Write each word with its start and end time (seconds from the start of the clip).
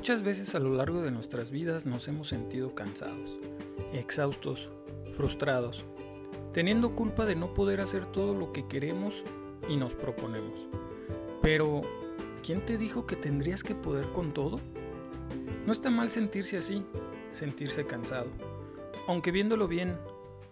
Muchas 0.00 0.22
veces 0.22 0.54
a 0.54 0.60
lo 0.60 0.72
largo 0.72 1.02
de 1.02 1.10
nuestras 1.10 1.50
vidas 1.50 1.84
nos 1.84 2.08
hemos 2.08 2.26
sentido 2.26 2.74
cansados, 2.74 3.38
exhaustos, 3.92 4.70
frustrados, 5.12 5.84
teniendo 6.54 6.96
culpa 6.96 7.26
de 7.26 7.36
no 7.36 7.52
poder 7.52 7.82
hacer 7.82 8.06
todo 8.06 8.32
lo 8.32 8.50
que 8.50 8.66
queremos 8.66 9.22
y 9.68 9.76
nos 9.76 9.92
proponemos. 9.92 10.68
Pero, 11.42 11.82
¿quién 12.42 12.64
te 12.64 12.78
dijo 12.78 13.06
que 13.06 13.14
tendrías 13.14 13.62
que 13.62 13.74
poder 13.74 14.08
con 14.08 14.32
todo? 14.32 14.58
No 15.66 15.72
está 15.72 15.90
mal 15.90 16.10
sentirse 16.10 16.56
así, 16.56 16.82
sentirse 17.32 17.84
cansado. 17.84 18.30
Aunque 19.06 19.32
viéndolo 19.32 19.68
bien, 19.68 19.98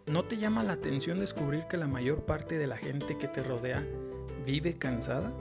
¿no 0.07 0.27
te 0.27 0.37
llama 0.37 0.63
la 0.63 0.75
atención 0.75 1.21
descubrir 1.21 1.65
que 1.71 1.79
la 1.79 1.89
mayor 1.89 2.27
parte 2.27 2.59
de 2.59 2.67
la 2.67 2.77
gente 2.77 3.17
que 3.17 3.29
te 3.29 3.43
rodea 3.43 3.83
vive 4.45 4.75
cansada? 4.75 5.33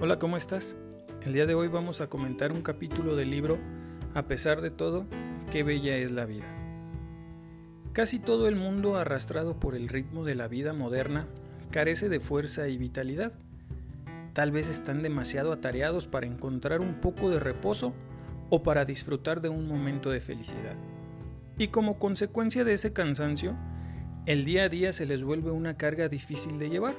Hola, 0.00 0.18
¿cómo 0.18 0.38
estás? 0.38 0.78
El 1.22 1.34
día 1.34 1.44
de 1.44 1.54
hoy 1.54 1.68
vamos 1.68 2.00
a 2.00 2.06
comentar 2.06 2.50
un 2.50 2.62
capítulo 2.62 3.14
del 3.14 3.30
libro 3.30 3.58
A 4.14 4.22
pesar 4.22 4.62
de 4.62 4.70
todo, 4.70 5.04
qué 5.50 5.62
bella 5.62 5.94
es 5.98 6.12
la 6.12 6.24
vida. 6.24 6.46
Casi 7.92 8.18
todo 8.18 8.48
el 8.48 8.56
mundo 8.56 8.96
arrastrado 8.96 9.60
por 9.60 9.74
el 9.74 9.88
ritmo 9.88 10.24
de 10.24 10.34
la 10.34 10.48
vida 10.48 10.72
moderna 10.72 11.26
carece 11.70 12.08
de 12.08 12.20
fuerza 12.20 12.68
y 12.68 12.78
vitalidad. 12.78 13.34
Tal 14.32 14.50
vez 14.50 14.70
están 14.70 15.02
demasiado 15.02 15.52
atareados 15.52 16.06
para 16.06 16.26
encontrar 16.26 16.80
un 16.80 17.02
poco 17.02 17.28
de 17.28 17.38
reposo 17.38 17.92
o 18.48 18.62
para 18.62 18.86
disfrutar 18.86 19.42
de 19.42 19.50
un 19.50 19.68
momento 19.68 20.08
de 20.08 20.20
felicidad. 20.20 20.76
Y 21.58 21.68
como 21.68 21.98
consecuencia 21.98 22.64
de 22.64 22.72
ese 22.72 22.94
cansancio, 22.94 23.58
el 24.24 24.46
día 24.46 24.64
a 24.64 24.68
día 24.70 24.90
se 24.92 25.04
les 25.04 25.22
vuelve 25.22 25.50
una 25.50 25.76
carga 25.76 26.08
difícil 26.08 26.58
de 26.58 26.70
llevar, 26.70 26.94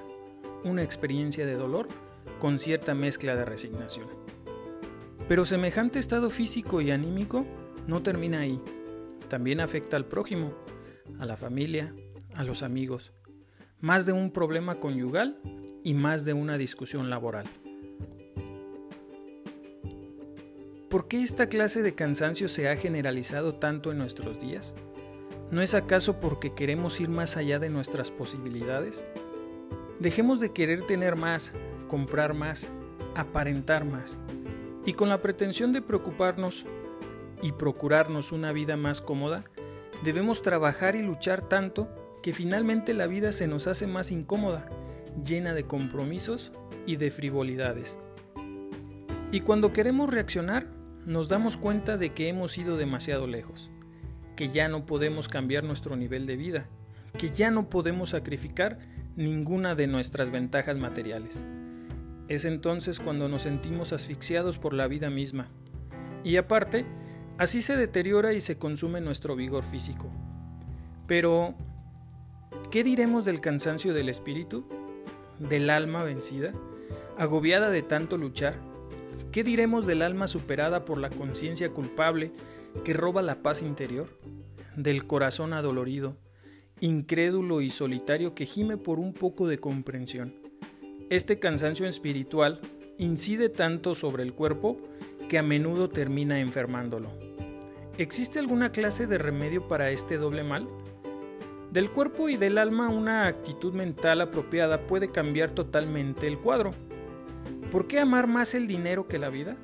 una 0.63 0.83
experiencia 0.83 1.47
de 1.47 1.55
dolor 1.55 1.87
con 2.39 2.59
cierta 2.59 2.93
mezcla 2.93 3.35
de 3.35 3.45
resignación. 3.45 4.07
Pero 5.27 5.45
semejante 5.45 5.99
estado 5.99 6.29
físico 6.29 6.81
y 6.81 6.91
anímico 6.91 7.45
no 7.87 8.03
termina 8.03 8.39
ahí. 8.39 8.61
También 9.29 9.59
afecta 9.59 9.97
al 9.97 10.05
prójimo, 10.05 10.53
a 11.19 11.25
la 11.25 11.37
familia, 11.37 11.95
a 12.35 12.43
los 12.43 12.63
amigos, 12.63 13.13
más 13.79 14.05
de 14.05 14.13
un 14.13 14.31
problema 14.31 14.79
conyugal 14.79 15.39
y 15.83 15.93
más 15.93 16.25
de 16.25 16.33
una 16.33 16.57
discusión 16.57 17.09
laboral. 17.09 17.45
¿Por 20.89 21.07
qué 21.07 21.21
esta 21.21 21.47
clase 21.47 21.81
de 21.81 21.95
cansancio 21.95 22.49
se 22.49 22.67
ha 22.67 22.75
generalizado 22.75 23.55
tanto 23.55 23.91
en 23.91 23.97
nuestros 23.97 24.41
días? 24.41 24.75
¿No 25.49 25.61
es 25.61 25.73
acaso 25.73 26.19
porque 26.19 26.53
queremos 26.53 26.99
ir 26.99 27.07
más 27.07 27.37
allá 27.37 27.59
de 27.59 27.69
nuestras 27.69 28.11
posibilidades? 28.11 29.05
Dejemos 29.99 30.41
de 30.41 30.51
querer 30.51 30.85
tener 30.85 31.15
más, 31.15 31.53
comprar 31.91 32.33
más, 32.33 32.69
aparentar 33.15 33.83
más, 33.83 34.17
y 34.85 34.93
con 34.93 35.09
la 35.09 35.21
pretensión 35.21 35.73
de 35.73 35.81
preocuparnos 35.81 36.65
y 37.41 37.51
procurarnos 37.51 38.31
una 38.31 38.53
vida 38.53 38.77
más 38.77 39.01
cómoda, 39.01 39.43
debemos 40.01 40.41
trabajar 40.41 40.95
y 40.95 41.01
luchar 41.01 41.49
tanto 41.49 41.89
que 42.23 42.31
finalmente 42.31 42.93
la 42.93 43.07
vida 43.07 43.33
se 43.33 43.45
nos 43.45 43.67
hace 43.67 43.87
más 43.87 44.09
incómoda, 44.09 44.69
llena 45.21 45.53
de 45.53 45.65
compromisos 45.65 46.53
y 46.85 46.95
de 46.95 47.11
frivolidades. 47.11 47.97
Y 49.33 49.41
cuando 49.41 49.73
queremos 49.73 50.09
reaccionar, 50.09 50.67
nos 51.05 51.27
damos 51.27 51.57
cuenta 51.57 51.97
de 51.97 52.13
que 52.13 52.29
hemos 52.29 52.57
ido 52.57 52.77
demasiado 52.77 53.27
lejos, 53.27 53.69
que 54.37 54.47
ya 54.47 54.69
no 54.69 54.85
podemos 54.85 55.27
cambiar 55.27 55.65
nuestro 55.65 55.97
nivel 55.97 56.25
de 56.25 56.37
vida, 56.37 56.69
que 57.17 57.31
ya 57.31 57.51
no 57.51 57.69
podemos 57.69 58.11
sacrificar 58.11 58.79
ninguna 59.17 59.75
de 59.75 59.87
nuestras 59.87 60.31
ventajas 60.31 60.77
materiales. 60.77 61.45
Es 62.31 62.45
entonces 62.45 63.01
cuando 63.01 63.27
nos 63.27 63.41
sentimos 63.41 63.91
asfixiados 63.91 64.57
por 64.57 64.71
la 64.71 64.87
vida 64.87 65.09
misma. 65.09 65.49
Y 66.23 66.37
aparte, 66.37 66.85
así 67.37 67.61
se 67.61 67.75
deteriora 67.75 68.31
y 68.31 68.39
se 68.39 68.57
consume 68.57 69.01
nuestro 69.01 69.35
vigor 69.35 69.65
físico. 69.65 70.09
Pero, 71.07 71.55
¿qué 72.71 72.85
diremos 72.85 73.25
del 73.25 73.41
cansancio 73.41 73.93
del 73.93 74.07
espíritu? 74.07 74.63
¿Del 75.39 75.69
alma 75.69 76.05
vencida? 76.05 76.53
¿Agobiada 77.17 77.69
de 77.69 77.81
tanto 77.81 78.15
luchar? 78.15 78.55
¿Qué 79.33 79.43
diremos 79.43 79.85
del 79.85 80.01
alma 80.01 80.27
superada 80.27 80.85
por 80.85 80.99
la 80.99 81.09
conciencia 81.09 81.71
culpable 81.71 82.31
que 82.85 82.93
roba 82.93 83.21
la 83.21 83.43
paz 83.43 83.61
interior? 83.61 84.07
¿Del 84.77 85.05
corazón 85.05 85.51
adolorido, 85.51 86.15
incrédulo 86.79 87.59
y 87.59 87.69
solitario 87.71 88.33
que 88.35 88.45
gime 88.45 88.77
por 88.77 88.99
un 88.99 89.11
poco 89.11 89.49
de 89.49 89.57
comprensión? 89.57 90.40
Este 91.11 91.39
cansancio 91.39 91.87
espiritual 91.87 92.61
incide 92.97 93.49
tanto 93.49 93.95
sobre 93.95 94.23
el 94.23 94.33
cuerpo 94.33 94.77
que 95.27 95.37
a 95.37 95.43
menudo 95.43 95.89
termina 95.89 96.39
enfermándolo. 96.39 97.09
¿Existe 97.97 98.39
alguna 98.39 98.71
clase 98.71 99.07
de 99.07 99.17
remedio 99.17 99.67
para 99.67 99.89
este 99.89 100.17
doble 100.17 100.43
mal? 100.43 100.69
Del 101.69 101.91
cuerpo 101.91 102.29
y 102.29 102.37
del 102.37 102.57
alma 102.57 102.87
una 102.87 103.27
actitud 103.27 103.73
mental 103.73 104.21
apropiada 104.21 104.87
puede 104.87 105.11
cambiar 105.11 105.51
totalmente 105.51 106.27
el 106.27 106.39
cuadro. 106.39 106.71
¿Por 107.71 107.87
qué 107.87 107.99
amar 107.99 108.27
más 108.27 108.53
el 108.55 108.65
dinero 108.65 109.09
que 109.09 109.19
la 109.19 109.27
vida? 109.27 109.57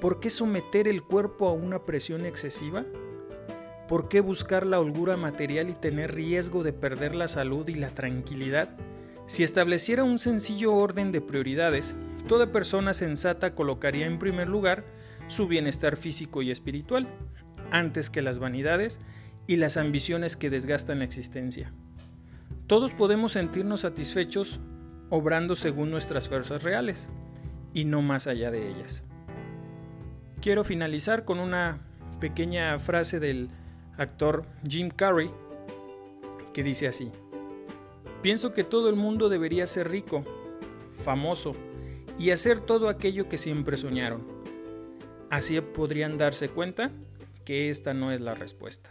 ¿Por 0.00 0.20
qué 0.20 0.30
someter 0.30 0.88
el 0.88 1.02
cuerpo 1.02 1.48
a 1.48 1.52
una 1.52 1.84
presión 1.84 2.24
excesiva? 2.24 2.86
¿Por 3.88 4.08
qué 4.08 4.22
buscar 4.22 4.64
la 4.64 4.80
holgura 4.80 5.18
material 5.18 5.68
y 5.68 5.74
tener 5.74 6.14
riesgo 6.14 6.62
de 6.62 6.72
perder 6.72 7.14
la 7.14 7.28
salud 7.28 7.68
y 7.68 7.74
la 7.74 7.90
tranquilidad? 7.90 8.74
Si 9.26 9.42
estableciera 9.42 10.04
un 10.04 10.18
sencillo 10.18 10.72
orden 10.74 11.10
de 11.10 11.20
prioridades, 11.20 11.96
toda 12.28 12.52
persona 12.52 12.94
sensata 12.94 13.54
colocaría 13.54 14.06
en 14.06 14.18
primer 14.18 14.48
lugar 14.48 14.84
su 15.26 15.48
bienestar 15.48 15.96
físico 15.96 16.42
y 16.42 16.52
espiritual, 16.52 17.08
antes 17.72 18.08
que 18.08 18.22
las 18.22 18.38
vanidades 18.38 19.00
y 19.48 19.56
las 19.56 19.76
ambiciones 19.76 20.36
que 20.36 20.50
desgastan 20.50 21.00
la 21.00 21.04
existencia. 21.04 21.72
Todos 22.68 22.94
podemos 22.94 23.32
sentirnos 23.32 23.80
satisfechos 23.80 24.60
obrando 25.10 25.56
según 25.56 25.90
nuestras 25.90 26.28
fuerzas 26.28 26.62
reales 26.62 27.08
y 27.74 27.84
no 27.84 28.02
más 28.02 28.28
allá 28.28 28.50
de 28.50 28.68
ellas. 28.68 29.04
Quiero 30.40 30.62
finalizar 30.62 31.24
con 31.24 31.40
una 31.40 31.80
pequeña 32.20 32.78
frase 32.78 33.18
del 33.18 33.50
actor 33.96 34.46
Jim 34.68 34.90
Carrey 34.90 35.30
que 36.52 36.62
dice 36.62 36.88
así. 36.88 37.10
Pienso 38.22 38.52
que 38.52 38.64
todo 38.64 38.88
el 38.88 38.96
mundo 38.96 39.28
debería 39.28 39.66
ser 39.66 39.90
rico, 39.90 40.24
famoso 41.04 41.54
y 42.18 42.30
hacer 42.30 42.60
todo 42.60 42.88
aquello 42.88 43.28
que 43.28 43.38
siempre 43.38 43.76
soñaron. 43.76 44.26
Así 45.30 45.60
podrían 45.60 46.18
darse 46.18 46.48
cuenta 46.48 46.92
que 47.44 47.68
esta 47.70 47.94
no 47.94 48.12
es 48.12 48.20
la 48.20 48.34
respuesta. 48.34 48.90